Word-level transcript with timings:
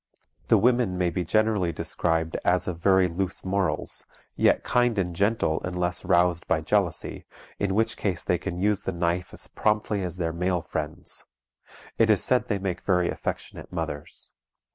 The 0.47 0.57
women 0.57 0.97
may 0.97 1.11
be 1.11 1.23
generally 1.23 1.71
described 1.71 2.35
as 2.43 2.67
of 2.67 2.79
very 2.79 3.07
loose 3.07 3.45
morals, 3.45 4.07
yet 4.35 4.63
kind 4.63 4.97
and 4.97 5.15
gentle 5.15 5.61
unless 5.63 6.03
roused 6.03 6.47
by 6.47 6.61
jealousy, 6.61 7.27
in 7.59 7.75
which 7.75 7.97
case 7.97 8.23
they 8.23 8.39
can 8.39 8.57
use 8.57 8.81
the 8.81 8.93
knife 8.93 9.31
as 9.31 9.45
promptly 9.45 10.01
as 10.01 10.17
their 10.17 10.33
male 10.33 10.63
friends. 10.63 11.25
It 11.99 12.09
is 12.09 12.23
said 12.23 12.47
they 12.47 12.57
make 12.57 12.81
very 12.81 13.11
affectionate 13.11 13.71
mothers. 13.71 14.31